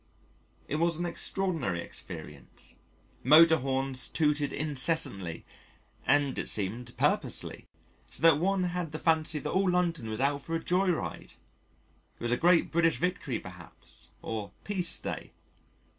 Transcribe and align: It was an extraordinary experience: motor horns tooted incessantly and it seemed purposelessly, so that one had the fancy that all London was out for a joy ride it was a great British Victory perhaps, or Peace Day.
It 0.67 0.77
was 0.77 0.97
an 0.97 1.05
extraordinary 1.05 1.79
experience: 1.79 2.75
motor 3.23 3.57
horns 3.57 4.07
tooted 4.07 4.51
incessantly 4.51 5.45
and 6.07 6.39
it 6.39 6.49
seemed 6.49 6.97
purposelessly, 6.97 7.67
so 8.09 8.23
that 8.23 8.39
one 8.39 8.63
had 8.63 8.93
the 8.93 8.97
fancy 8.97 9.37
that 9.37 9.51
all 9.51 9.69
London 9.69 10.09
was 10.09 10.19
out 10.19 10.41
for 10.41 10.55
a 10.55 10.63
joy 10.63 10.89
ride 10.89 11.33
it 12.15 12.19
was 12.19 12.31
a 12.31 12.35
great 12.35 12.71
British 12.71 12.97
Victory 12.97 13.37
perhaps, 13.37 14.09
or 14.23 14.53
Peace 14.63 14.97
Day. 14.97 15.33